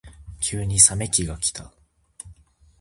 [0.39, 1.71] 急に冷め期がきた。